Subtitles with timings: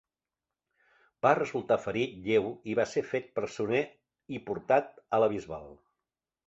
[1.25, 3.87] Va resultar ferit lleu i va ser fet presoner,
[4.39, 5.73] i portat a la Bisbal.